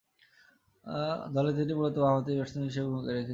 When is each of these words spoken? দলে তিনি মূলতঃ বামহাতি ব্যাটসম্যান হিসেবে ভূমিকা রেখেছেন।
দলে 1.35 1.51
তিনি 1.57 1.71
মূলতঃ 1.77 1.99
বামহাতি 2.03 2.31
ব্যাটসম্যান 2.37 2.65
হিসেবে 2.69 2.87
ভূমিকা 2.87 3.11
রেখেছেন। 3.11 3.29